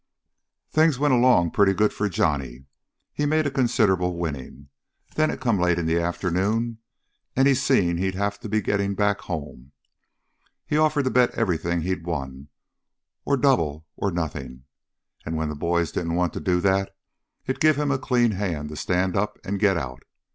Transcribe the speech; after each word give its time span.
"Things 0.71 0.97
went 0.97 1.13
along 1.13 1.51
pretty 1.51 1.75
good 1.75 1.93
for 1.93 2.09
Johnny. 2.09 2.65
He 3.13 3.27
made 3.27 3.45
a 3.45 3.51
considerable 3.51 4.17
winning. 4.17 4.69
Then 5.13 5.29
it 5.29 5.39
come 5.39 5.59
late 5.59 5.77
in 5.77 5.85
the 5.85 5.99
afternoon, 5.99 6.79
and 7.35 7.47
he 7.47 7.53
seen 7.53 7.97
he'd 7.97 8.15
have 8.15 8.39
to 8.39 8.49
be 8.49 8.61
getting 8.61 8.95
back 8.95 9.21
home. 9.21 9.73
He 10.65 10.75
offered 10.75 11.03
to 11.03 11.11
bet 11.11 11.29
everything 11.35 11.81
he'd 11.81 12.07
won, 12.07 12.47
or 13.25 13.37
double 13.37 13.85
or 13.95 14.09
nothing, 14.09 14.63
and 15.23 15.37
when 15.37 15.49
the 15.49 15.55
boys 15.55 15.91
didn't 15.91 16.15
want 16.15 16.33
to 16.33 16.39
do 16.39 16.59
that, 16.61 16.95
it 17.45 17.59
give 17.59 17.75
him 17.75 17.91
a 17.91 17.99
clean 17.99 18.31
hand 18.31 18.69
to 18.69 18.75
stand 18.77 19.15
up 19.15 19.37
and 19.43 19.59
get 19.59 19.77
out. 19.77 20.01